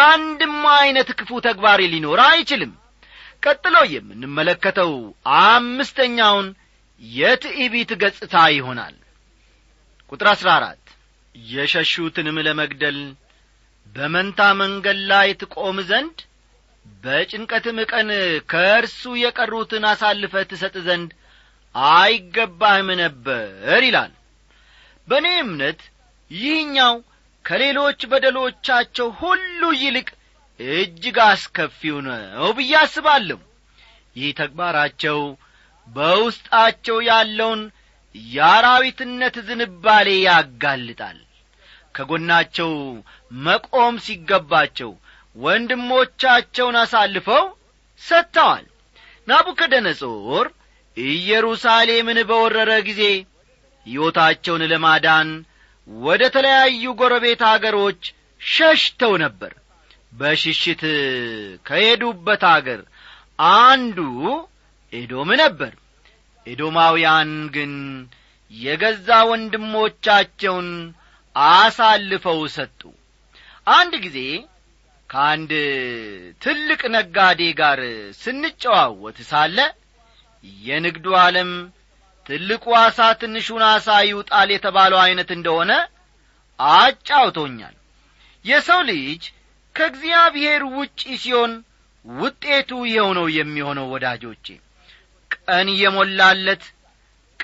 አንድም 0.00 0.56
ዐይነት 0.74 1.08
ክፉ 1.18 1.40
ተግባር 1.46 1.80
ሊኖር 1.92 2.20
አይችልም። 2.26 2.72
ቀጥሎ 3.42 3.76
የምንመለከተው 3.92 4.92
አምስተኛውን 5.44 6.48
የትዕቢት 7.02 7.90
ገጽታ 8.02 8.34
ይሆናል። 8.56 8.96
ቁጥር 10.12 10.28
አሥራ 10.32 10.48
አራት 10.58 10.84
የሸሹትንም 11.34 12.36
ለመግደል 12.46 12.98
በመንታ 13.86 14.40
መንገድ 14.60 14.98
ላይ 15.10 15.28
ትቆም 15.40 15.78
ዘንድ 15.88 16.18
በጭንቀትም 16.86 17.78
ቀን 17.90 18.08
ከእርሱ 18.50 19.02
የቀሩትን 19.20 19.84
አሳልፈ 19.90 20.34
ትሰጥ 20.50 20.74
ዘንድ 20.86 21.10
አይገባህም 21.74 22.88
ነበር 23.02 23.46
ይላል። 23.86 24.12
በእኔ 25.08 25.28
እምነት 25.42 25.80
ይህኛው 26.30 26.94
ከሌሎች 27.44 28.00
በደሎቻቸው 28.10 29.08
ሁሉ 29.20 29.62
ይልቅ 29.80 30.08
እጅግ 30.60 31.16
አስከፊው 31.26 31.96
ነው 32.06 32.50
ብዬ 32.58 32.72
አስባለሁ። 32.82 33.38
ይህ 34.16 34.30
ተግባራቸው 34.40 35.18
በውስጣቸው 35.88 36.98
ያለውን 37.08 37.62
የአራዊትነት 38.32 39.36
ዝንባሌ 39.48 40.08
ያጋልጣል። 40.26 41.18
ከጎናቸው 41.96 42.70
መቆም 43.40 43.94
ሲገባቸው 44.04 44.90
ወንድሞቻቸውን 45.36 46.76
አሳልፈው 46.80 47.44
ሰጥተዋል። 48.02 48.64
ናቡከደነጾር 49.28 50.46
ኢየሩሳሌምን 50.96 52.18
በወረረ 52.30 52.70
ጊዜ 52.88 53.02
ሕይወታቸውን 53.86 54.62
ለማዳን 54.72 55.28
ወደ 55.88 56.22
ተለያዩ 56.34 56.84
ጎረቤት 57.00 57.42
አገሮች 57.50 58.02
ሸሽተው 58.40 59.12
ነበር። 59.24 59.52
በሽሽት 60.12 60.82
ከሄዱበት 61.66 62.42
አገር 62.50 62.80
አንዱ 63.56 63.98
ኤዶም 64.92 65.30
ነበር። 65.42 65.72
ኤዶማውያን 66.46 67.30
ግን 67.54 67.72
የገዛ 68.52 69.08
ወንድሞቻቸውን 69.30 70.68
አሳልፈው 71.36 72.40
ሰጡ። 72.56 72.80
አንድ 73.66 73.94
ጊዜ 74.04 74.18
ከአንድ 75.12 75.50
ትልቅ 76.42 76.80
ነጋዴ 76.94 77.40
ጋር 77.58 77.80
ስንጨዋወት 78.20 79.18
ሳለ 79.30 79.58
የንግዱ 80.62 81.06
ዓለም 81.22 81.50
ትልቁ 82.26 82.64
አሳ 82.80 82.98
ትንሹን 83.20 83.62
አሳ 83.68 83.88
ይውጣል 84.08 84.50
የተባለው 84.54 84.98
ዐይነት 85.02 85.30
እንደሆነ 85.36 85.72
አጫውቶኛል። 86.58 87.74
የሰው 88.44 88.80
ልጅ 88.90 89.22
ከእግዚአብሔር 89.74 90.62
ውጪ 90.76 91.00
ሲሆን 91.22 91.52
ውጤቱ 92.04 92.70
ይኸው 92.88 93.10
ነው 93.18 93.26
የሚሆነው 93.36 93.86
ወዳጆቼ። 93.92 94.46
ቀን 95.36 95.68
የሞላለት 95.82 96.64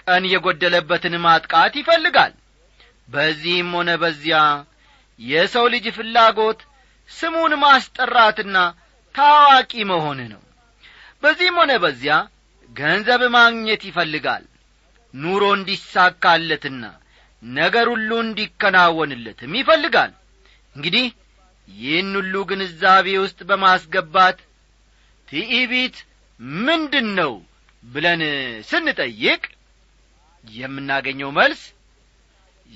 ቀን 0.01 0.25
የጐደለበትን 0.33 1.15
ማጥቃት 1.25 1.75
ይፈልጋል። 1.81 2.33
በዚህም 3.09 3.71
ሆነ 3.77 3.91
በዚያ 4.03 4.39
የሰው 5.21 5.67
ልጅ 5.75 5.87
ፍላጎት 5.97 6.61
ስሙን 7.11 7.53
ማስጠራትና 7.63 8.57
ታዋቂ 9.15 9.73
መሆን 9.91 10.21
ነው። 10.33 10.43
በዚህም 11.23 11.57
ሆነ 11.61 11.73
በዚያ 11.85 12.15
ገንዘብ 12.71 13.23
ማግኘት 13.37 13.83
ይፈልጋል። 13.89 14.45
ኑሮ 15.15 15.45
እንዲሳካለትና 15.57 16.83
ነገር 17.43 17.87
ሁሉ 17.93 18.11
እንዲከናወንለትም 18.25 19.53
ይፈልጋል። 19.59 20.13
እንግዲህ 20.77 21.07
ይህን 21.69 22.13
ሁሉ 22.19 22.35
ግንዛቤ 22.51 23.07
ውስጥ 23.23 23.41
በማስገባት 23.49 24.39
ትዕቢት 25.29 25.97
ምንድን 26.61 27.09
ነው 27.19 27.33
ብለን 27.85 28.23
ስንጠይቅ 28.69 29.43
የምናገኘው 30.45 31.31
መልስ 31.39 31.63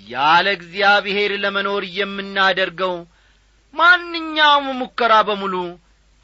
ያለ 0.06 0.46
እግዚአብሔር 0.58 1.32
ለመኖር 1.44 1.82
የምናደርገው 1.96 2.94
ማንኛውም 3.74 4.66
ሙከራ 4.80 5.12
በሙሉ 5.28 5.54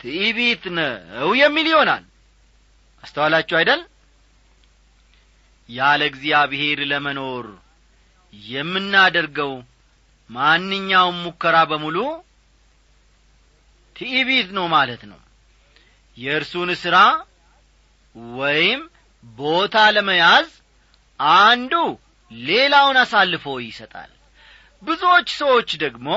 ትዕቢት 0.00 0.64
ነው 0.76 1.30
የሚል 1.40 1.66
ይሆናል። 1.70 2.04
አስተዋላችሁ 3.04 3.56
አይደል? 3.60 3.80
ያለ 5.68 6.02
እግዚአብሔር 6.10 6.78
ለመኖር 6.90 7.46
የምናደርገው 8.34 9.52
ማንኛውም 10.30 11.16
ሙከራ 11.24 11.56
በሙሉ 11.70 11.96
ትዕቢት 13.96 14.48
ነው 14.56 14.66
ማለት 14.74 15.02
ነው። 15.10 15.20
የእርሱን 16.18 16.70
ሥራ 16.82 16.96
ወይም 18.38 18.80
ቦታ 19.36 19.76
ለመያዝ 19.96 20.48
አንዱ 21.40 21.72
ሌላውን 22.30 22.96
አሳልፎ 23.02 23.44
ይሰጣል። 23.64 24.10
ብዙዎች 24.82 25.28
ሰዎች 25.40 25.70
ደግሞ 25.84 26.08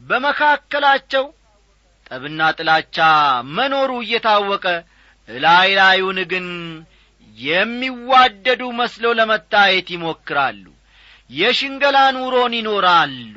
በመካከላቸው 0.00 1.24
ጠብና 2.06 2.40
ጥላቻ 2.58 2.96
መኖሩ 3.56 3.90
እየታወቀ 4.04 4.64
እላይ 5.28 5.68
ላዩን 5.78 6.18
ግን 6.32 6.46
የሚዋደዱ 7.38 8.62
መስለው 8.80 9.12
ለመታየት 9.18 9.88
ይሞክራሉ። 9.94 10.64
የሽንገላ 11.30 11.98
ኑሮን 12.16 12.52
ይኖራሉ። 12.58 13.34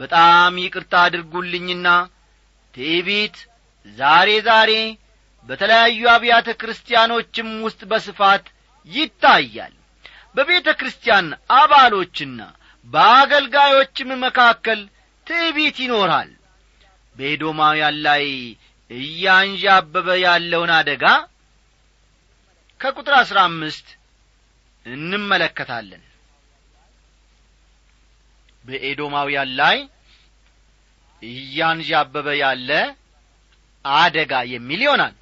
በጣም 0.00 0.52
ይቅርታ 0.62 0.94
አድርጉልኝና 1.06 1.88
ትዕቢት 2.74 3.36
ዛሬ 3.86 4.30
ዛሬ 4.48 4.72
በተለያዩ 5.48 6.00
አብያተ 6.14 6.48
ክርስቲያኖችም 6.60 7.50
ውስጥ 7.66 7.80
በስፋት 7.90 8.46
ይታያል። 8.90 9.74
በቤተ 10.36 10.68
ክርስቲያን 10.80 11.28
አባሎችና 11.56 12.40
በአገልጋዮችም 12.86 14.10
መካከል 14.24 14.80
ትዕቢት 15.30 15.76
ይኖራል። 15.84 16.30
በኤዶማውያን 17.16 17.96
ላይ 18.06 18.24
እያንዣበበ 18.90 20.08
ያለውን 20.22 20.70
አደጋ 20.76 21.04
ከቁጥር 22.80 23.14
አሥራ 23.18 23.38
አምስት 23.48 23.88
እንመለከታለን። 24.86 26.02
በኤዶማውያን 28.64 29.50
ላይ 29.60 29.78
እያንዣበበ 31.22 32.28
ያለ 32.40 32.70
አደጋ 33.84 34.32
የሚል 34.52 34.80
ይሆናል። 34.86 35.14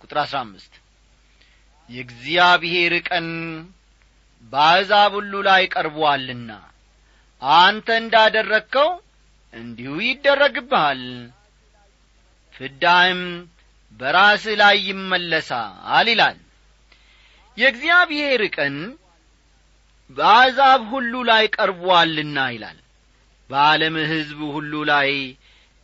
ቁጥር 0.00 0.18
አሥራ 0.22 0.38
አምስት 0.44 0.72
የእግዚአብሔር 1.88 2.94
ቀን 3.08 3.26
በአሕዛብ 4.52 5.12
ሁሉ 5.16 5.34
ላይ 5.48 5.62
ቀርቦአልና 5.74 6.50
አንተ 7.60 7.88
እንዳደረግከው 8.02 8.88
እንዲሁ 9.54 9.92
ይደረግብሃል። 10.04 11.02
ፍዳህም 12.54 13.20
በራስህ 14.00 14.56
ላይ 14.60 14.76
ይመለሳል 14.88 16.08
ይላል። 16.08 16.38
የእግዚአብሔር 17.56 18.42
ቀን 18.56 18.74
በአሕዛብ 20.16 20.80
ሁሉ 20.92 21.12
ላይ 21.30 21.44
ቀርቦአልና 21.56 22.38
ይላል። 22.54 22.78
በዓለም 23.50 23.94
ሕዝብ 24.10 24.40
ሁሉ 24.54 24.72
ላይ 24.90 25.10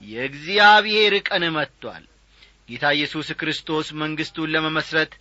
የእግዚአብሔር 0.03 1.15
ቀን 1.29 1.45
መጥቶአል 1.57 2.05
ጌታ 2.69 2.85
ኢየሱስ 2.97 3.29
ክርስቶስ 3.41 3.87
መንግሥቱን 4.01 4.53
ለመመስረት 4.55 5.13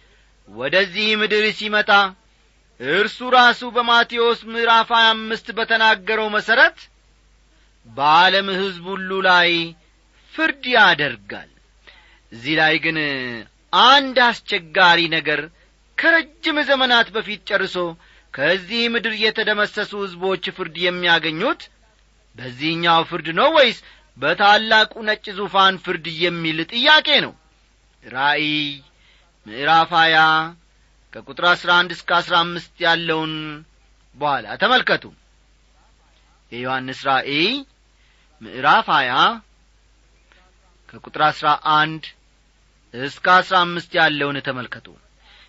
ወደዚህ 0.50 1.08
ምድር 1.22 1.46
ሲመጣ 1.58 1.90
እርሱ 2.80 3.18
ራሱ 3.36 3.62
በማቴዎስ 3.76 4.40
ምዕራፍ 4.52 4.90
ሀያ 4.96 5.10
አምስት 5.14 5.48
በተናገረው 5.58 6.28
መሠረት 6.36 6.78
በዓለም 7.88 8.48
ሕዝብ 8.56 8.86
ሁሉ 8.92 9.10
ላይ 9.28 9.50
ፍርድ 10.34 10.64
ያደርጋል። 10.76 11.50
እዚህ 12.32 12.54
ላይ 12.60 12.76
ግን 12.84 12.98
አንድ 13.88 14.18
አስቸጋሪ 14.26 15.00
ነገር 15.16 15.42
ከረጅም 15.98 16.58
ዘመናት 16.70 17.08
በፊት 17.16 17.42
ጨርሶ 17.50 17.76
ከዚህ 18.34 18.84
ምድር 18.94 19.14
የተደመሰሱ 19.24 19.92
ሕዝቦች 20.04 20.46
ፍርድ 20.56 20.78
የሚያገኙት 20.84 21.62
በዚህኛው 22.36 23.02
ፍርድ 23.10 23.28
ነው 23.40 23.50
ወይስ 23.58 23.80
በታላቁ 24.18 24.94
ነጭ 25.08 25.26
ዙፋን 25.38 25.76
ፍርድ 25.86 26.06
የሚል 26.24 26.58
ጥያቄ 26.72 27.08
ነው? 27.26 27.34
ራእይ 28.04 28.50
ምዕራፍ 29.46 29.92
ሀያ 29.98 30.18
ከቁጥር 31.14 31.46
አሥራ 31.52 31.70
አንድ 31.80 31.92
እስከ 31.96 32.10
አሥራ 32.20 32.36
አምስት 32.44 32.74
ያለውን 32.86 33.34
በኋላ 34.16 34.56
ተመልከቱ። 34.62 35.04
የዮሐንስ 36.52 37.00
ራእይ 37.08 37.46
ምዕራፍ 38.44 38.88
ሀያ 38.94 39.12
ከቁጥር 40.90 41.22
አሥራ 41.28 41.48
አንድ 41.76 42.04
እስከ 42.94 43.26
አሥራ 43.36 43.56
አምስት 43.66 43.92
ያለውን 44.00 44.38
ተመልከቱ። 44.48 44.88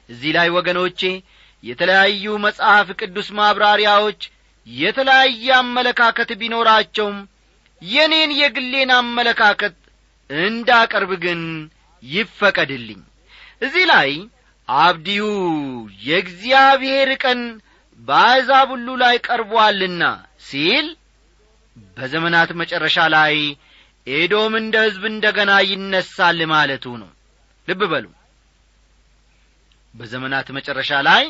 እዚህ 0.08 0.30
ላይ 0.36 0.48
ወገኖቼ 0.56 1.00
የተለያዩ 1.64 2.24
መጽሐፍ 2.44 2.88
ቅዱስ 3.00 3.28
ማብራሪያዎች 3.38 4.20
የተለያየ 4.66 5.46
አመለካከት 5.58 6.30
ቢኖራቸውም 6.40 7.16
የኔን 7.82 8.30
የግሌን 8.40 8.90
አመለካከት 8.98 9.76
እንዳቀርብ 10.30 11.12
ግን 11.24 11.42
ይፈቀድልኝ። 12.02 13.00
እዚህ 13.62 13.84
ላይ 13.92 14.10
አብዲዩ 14.68 15.24
የእግዚአብሔር 16.06 17.10
ቀን 17.24 17.40
በአሕዛብ 18.00 18.68
ሁሉ 18.74 18.88
ላይ 19.02 19.16
ቀርቦአልና 19.26 20.02
ሲል 20.46 20.86
በዘመናት 21.96 22.50
መጨረሻ 22.60 22.96
ላይ 23.14 23.34
ኤዶም 24.06 24.52
እንደ 24.60 24.74
ሕዝብ 24.84 25.02
እንደ 25.10 25.26
ገና 25.36 25.52
ይነሳል 25.68 26.40
ማለቱ 26.52 26.84
ነው። 27.02 27.10
ልብ 27.68 27.82
በሉ። 27.92 28.06
በዘመናት 29.94 30.48
መጨረሻ 30.56 30.90
ላይ 31.08 31.24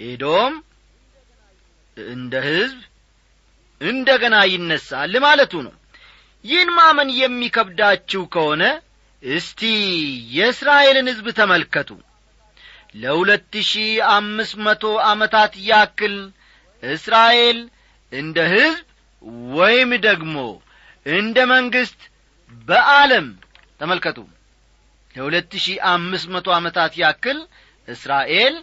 ኤዶም 0.00 0.54
እንደ 1.96 2.34
ሕዝብ 2.48 2.80
እንደ 3.80 4.08
ገና 4.22 4.36
ይነሳል 4.52 5.14
ማለቱ 5.24 5.54
ነው። 5.66 5.74
ይህን 6.44 6.70
ማመን 6.78 7.08
የሚከብዳችሁ 7.20 8.22
ከሆነ 8.34 8.62
እስቲ 9.22 9.60
የእስራኤልን 10.36 11.08
ሕዝብ 11.10 11.26
ተመልከቱ። 11.38 11.90
ለሁለት 12.94 13.54
ሺህ 13.68 13.88
አምስት 14.10 14.54
መቶ 14.66 14.82
ዓመታት 15.08 15.54
ያክል 15.68 16.14
እስራኤል 16.82 17.58
እንደ 18.12 18.38
ሕዝብ 18.52 18.84
ወይም 19.54 19.90
ደግሞ 20.06 20.36
እንደ 21.06 21.38
መንግሥት 21.52 22.00
በዓለም 22.68 23.26
ተመልከቱ። 23.80 24.18
ለሁለት 25.14 25.52
ሺህ 25.64 25.76
አምስት 25.90 26.26
መቶ 26.34 26.48
ዓመታት 26.56 26.92
ያክል 27.02 27.38
እስራኤል 27.88 28.54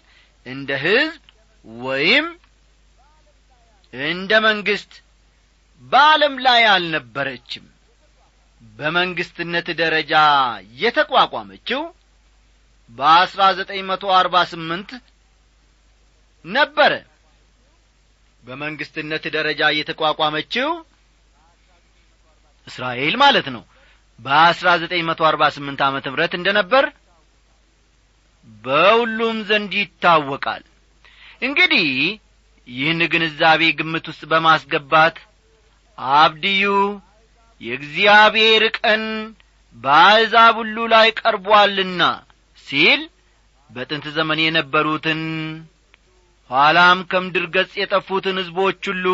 እንደ 0.46 0.70
ሕዝብ 0.84 1.22
ወይም 1.84 2.26
እንደ 3.94 4.32
መንግሥት 4.46 4.94
በዓለም 5.84 6.36
ላይ 6.46 6.62
አልነበረችም። 6.74 7.66
በመንግስትነት 8.62 9.68
ደረጃ 9.82 10.14
የተቋቋመችው 10.82 11.82
በአስራ 12.98 13.42
ዘጠኝ 13.58 13.82
መቶ 13.90 14.06
አርባ 14.18 14.36
ስምንት 14.52 14.92
ነበረ 16.46 16.94
በመንግስትነት 18.44 19.24
ደረጃ 19.36 19.62
የተቋቋመችው 19.74 20.70
እስራኤል 22.68 23.16
ማለት 23.22 23.48
ነው። 23.56 23.64
በአስራ 24.20 24.70
ዘጠኝ 24.82 25.02
መቶ 25.08 25.22
አርባ 25.30 25.44
ስምንት 25.56 25.82
ዓመተ 25.86 26.06
ምሕረት 26.12 26.34
እንደ 26.38 26.50
ነበር 26.60 26.86
በሁሉም 28.64 29.38
ዘንድ 29.50 29.74
ይታወቃል። 29.80 30.64
እንግዲህ 31.42 31.88
ይህን 32.68 33.02
ግንዛቤ 33.14 33.62
ግምት 33.80 34.06
ውስጥ 34.12 34.24
በማስገባት 34.32 35.16
አብድዩ 36.18 36.66
የእግዚአብሔር 37.62 38.64
ቀን 38.78 39.04
በአሕዛብ 39.76 40.56
ሁሉ 40.62 40.78
ላይ 40.94 41.08
ቀርቧልና 41.20 42.02
ሲል 42.66 43.02
በጥንት 43.70 44.06
ዘመን 44.18 44.40
የነበሩትን 44.44 45.22
ኋላም 46.54 47.00
ከምድር 47.12 47.46
ገጽ 47.54 47.74
የጠፉትን 47.80 48.38
ሕዝቦች 48.42 48.82
ሁሉ 48.92 49.06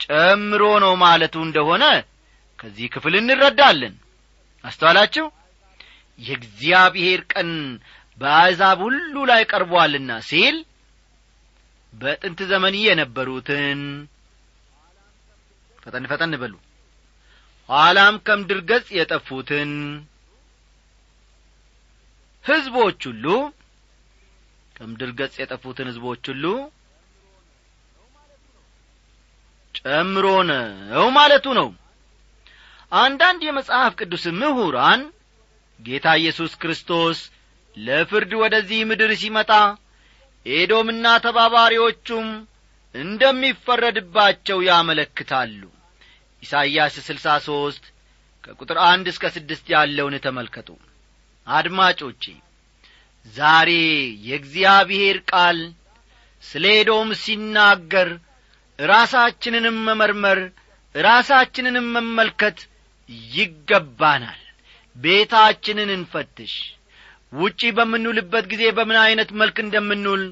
ጨምሮ 0.00 0.62
ነው 0.84 0.92
ማለቱ 1.02 1.34
እንደሆነ 1.46 1.84
ከዚህ 2.58 2.86
ክፍል 2.94 3.14
እንረዳለን። 3.20 3.94
አስተዋላችሁ? 4.64 5.26
የእግዚአብሔር 6.18 7.20
ቀን 7.32 7.50
በአሕዛብ 8.18 8.78
ሁሉ 8.86 9.14
ላይ 9.30 9.42
ቀርቧልና 9.50 10.10
ሲል 10.28 10.56
በጥንት 11.92 12.40
ዘመን 12.50 12.74
የነበሩትን 12.80 13.80
ፈጠን 15.78 16.04
ፈጠን 16.10 16.34
በሉ። 16.42 16.54
ኋላም 17.68 18.14
ከምድር 18.26 18.60
ገጽ 18.70 18.88
የጠፉትን 18.96 19.72
ሕዝቦች 22.44 23.00
ሁሉ 23.10 23.26
ከምድር 24.80 25.10
ገጽ 25.18 25.34
የጠፉትን 25.40 25.88
ሕዝቦች 25.90 26.22
ሁሉ 26.30 26.44
ጨምሮ 29.74 30.26
ነው 30.48 31.04
ማለቱ 31.16 31.46
ነው። 31.58 31.68
አንዳንድ 32.92 33.40
የመጽሐፍ 33.46 33.92
ቅዱስ 34.00 34.24
ምሁራን 34.40 35.02
ጌታ 35.80 36.06
ኢየሱስ 36.20 36.52
ክርስቶስ 36.62 37.18
ለፍርድ 37.76 38.32
ወደዚህ 38.40 38.80
ምድር 38.90 39.12
ሲመጣ 39.20 39.50
ኤዶምና 40.46 41.06
ተባባሪዎቹም 41.24 42.28
እንደሚፈረድባቸው 42.94 44.58
ያመለክታሉ። 44.68 45.60
ኢሳይያስ 46.42 46.94
ስልሳ 47.06 47.36
ሦስት 47.46 47.84
ከቁጥር 48.44 48.78
አንድ 48.90 49.06
እስከ 49.12 49.24
ስድስት 49.34 49.66
ያለውን 49.74 50.14
ተመልከቱ። 50.26 50.68
አድማጮቼ 51.46 52.24
ዛሬ 53.26 53.70
የእግዚአብሔር 54.26 55.16
ቃል 55.30 55.58
ስለ 56.42 56.66
ኤዶም 56.76 57.08
ሲናገር 57.22 58.08
ራሳችንንም 58.78 59.76
መመርመር 59.86 60.38
ራሳችንንም 60.94 61.86
መመልከት 61.96 62.58
ይገባናል። 63.32 64.40
ቤታችንን 64.96 65.90
እንፈትሽ። 65.96 66.54
ውጪ 67.32 67.60
በምንውልበት 67.76 68.44
ጊዜ 68.52 68.62
በምን 68.76 68.96
ዐይነት 69.02 69.30
መልክ 69.40 69.56
እንደምንውል 69.64 70.24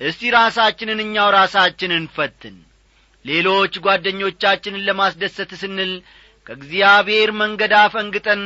እስቲ 0.00 0.30
ራሳችንን 0.36 1.00
እኛው 1.04 1.28
ራሳችንን 1.36 2.00
እንፈትን። 2.02 2.56
ሌሎች 3.24 3.74
ጓደኞቻችንን 3.84 4.86
ለማስደሰት 4.88 5.52
ስንል 5.60 5.92
ከእግዚአብሔር 6.46 7.30
መንገድ 7.40 7.72
አፈንግጠን 7.78 8.42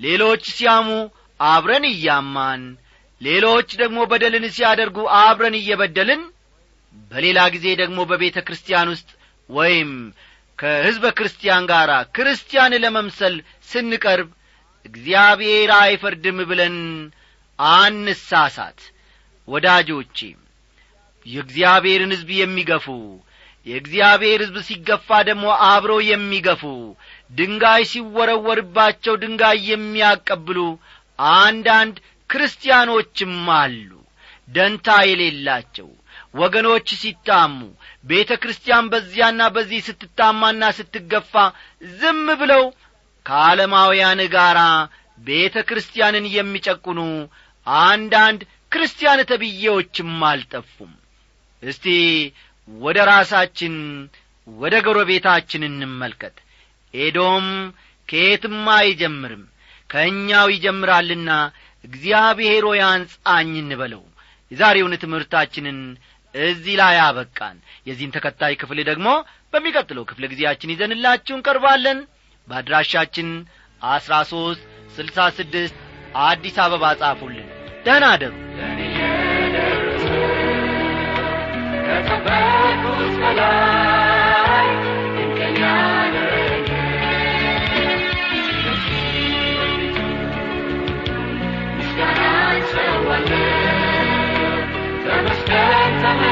ሌሎች 0.00 0.44
ሲያሙ 0.50 0.88
አብረን 1.40 1.84
እያማን 1.90 2.62
ሌሎች 3.20 3.68
ደግሞ 3.80 3.98
በደልን 4.10 4.44
ሲያደርጉ 4.56 4.98
አብረን 5.20 5.56
እየበደልን 5.60 6.22
በሌላ 7.10 7.38
ጊዜ 7.54 7.66
ደግሞ 7.80 7.98
በቤተ 8.10 8.38
ክርስቲያን 8.46 8.90
ውስጥ 8.92 9.08
ወይም 9.48 9.90
ከሕዝበ 10.58 11.06
ክርስቲያን 11.18 11.64
ጋር 11.70 11.90
ክርስቲያን 12.16 12.72
ለመምሰል 12.84 13.34
ስንቀርብ 13.68 14.30
እግዚአብሔር 14.86 15.70
አይፈርድም 15.78 16.38
ብለን 16.50 16.76
አንሳሳት። 17.58 18.80
ወዳጆቼ 19.48 20.18
የእግዚአብሔርን 21.26 22.12
ሕዝብ 22.14 22.30
የሚገፉ 22.38 22.86
የእግዚአብሔር 23.66 24.40
ሕዝብ 24.44 24.56
ሲገፋ 24.68 25.08
ደግሞ 25.28 25.46
አብረው 25.68 26.00
የሚገፉ 26.08 26.62
ድንጋይ 27.30 27.82
ሲወረወርባቸው 27.90 29.14
ድንጋይ 29.22 29.58
የሚያቀብሉ 29.70 30.58
አንዳንድ 31.38 31.96
ክርስቲያኖችም 32.30 33.32
አሉ። 33.56 33.88
ደንታ 34.48 34.88
የሌላቸው 35.08 35.88
ወገኖች 36.34 36.88
ሲታሙ 37.00 37.58
ቤተ 38.04 38.30
ክርስቲያን 38.42 38.88
በዚያና 38.92 39.42
በዚህ 39.54 39.80
ስትታማና 39.86 40.62
ስትገፋ 40.78 41.34
ዝም 41.94 42.26
ብለው 42.40 42.64
ከዓለማውያን 43.26 44.20
ጋር 44.34 44.58
ቤተ 45.20 45.56
ክርስቲያንን 45.68 46.26
የሚጨቁኑ 46.34 47.00
አንዳንድ 47.66 48.40
ክርስቲያን 48.72 49.20
ተብዬዎችም 49.30 50.12
አልጠፉም። 50.28 50.92
እስቲ 51.62 51.86
ወደ 52.68 52.98
ራሳችን 53.10 53.74
ወደ 54.46 54.74
ጎረቤታችን 54.86 55.62
እንመልከት። 55.68 56.36
ኤዶም 56.94 57.46
ከየትም 58.08 58.58
አይጀምርም 58.76 59.42
ከእኛው 59.90 60.46
ይጀምራልና 60.54 61.30
እግዚአብሔር 61.84 62.64
ሆይ 62.68 62.80
አንጻኝ 62.88 63.50
እንበለው። 63.62 64.02
የዛሬውን 64.52 64.94
ትምህርታችንን 65.02 65.78
እዚህ 66.34 66.74
ላይ 66.80 66.96
አበቃን። 67.04 67.56
የዚህን 67.86 68.14
ተከታይ 68.16 68.54
ክፍል 68.60 68.78
ደግሞ 68.90 69.08
በሚቀጥለው 69.54 70.04
ክፍለ 70.10 70.24
ጊዜያችን 70.32 70.72
ይዘንላችሁ 70.74 71.34
እንቀርባለን። 71.36 72.00
በአድራሻችን 72.48 73.28
አሥራ 73.82 74.14
ሦስት 74.30 74.62
ስልሳ 74.96 75.26
ስድስት 75.38 75.76
አዲስ 76.24 76.56
አበባ 76.64 76.84
ጻፉልን። 77.00 77.48
ደህና 77.86 78.04
አደሩ 78.14 78.34
ከጠበቁት 81.88 83.14
በላይ 83.20 84.66
ድንቀኛ 85.16 85.60
birds 95.48 96.27